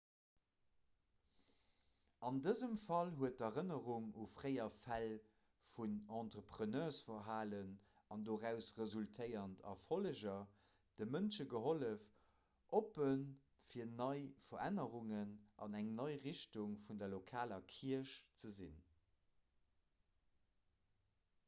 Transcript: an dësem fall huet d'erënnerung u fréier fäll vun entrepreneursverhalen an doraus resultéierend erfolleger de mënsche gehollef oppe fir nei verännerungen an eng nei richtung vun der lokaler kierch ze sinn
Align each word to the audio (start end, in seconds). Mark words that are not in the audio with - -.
an 2.27 2.37
dësem 2.45 2.71
fall 2.83 3.11
huet 3.17 3.35
d'erënnerung 3.41 4.05
u 4.21 4.23
fréier 4.31 4.69
fäll 4.75 5.11
vun 5.73 5.91
entrepreneursverhalen 6.19 7.69
an 8.15 8.23
doraus 8.29 8.69
resultéierend 8.79 9.61
erfolleger 9.73 10.39
de 11.01 11.07
mënsche 11.17 11.47
gehollef 11.53 12.05
oppe 12.81 13.09
fir 13.73 13.89
nei 14.01 14.17
verännerungen 14.49 15.35
an 15.67 15.77
eng 15.83 15.91
nei 16.01 16.11
richtung 16.27 16.73
vun 16.87 17.03
der 17.03 17.13
lokaler 17.15 17.61
kierch 17.75 18.15
ze 18.45 18.55
sinn 18.57 18.81